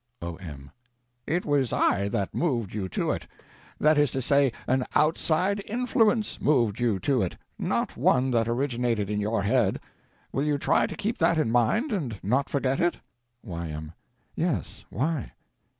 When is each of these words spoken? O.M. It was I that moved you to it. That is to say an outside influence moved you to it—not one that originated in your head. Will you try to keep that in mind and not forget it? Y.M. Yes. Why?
O.M. 0.19 0.71
It 1.27 1.45
was 1.45 1.71
I 1.71 2.07
that 2.07 2.33
moved 2.33 2.73
you 2.73 2.89
to 2.89 3.11
it. 3.11 3.27
That 3.79 3.99
is 3.99 4.09
to 4.13 4.19
say 4.19 4.51
an 4.65 4.83
outside 4.95 5.61
influence 5.67 6.41
moved 6.41 6.79
you 6.79 6.97
to 7.01 7.21
it—not 7.21 7.95
one 7.97 8.31
that 8.31 8.47
originated 8.47 9.11
in 9.11 9.19
your 9.21 9.43
head. 9.43 9.79
Will 10.31 10.43
you 10.43 10.57
try 10.57 10.87
to 10.87 10.95
keep 10.95 11.19
that 11.19 11.37
in 11.37 11.51
mind 11.51 11.91
and 11.91 12.19
not 12.23 12.49
forget 12.49 12.79
it? 12.79 12.97
Y.M. 13.43 13.91
Yes. 14.35 14.85
Why? 14.89 15.33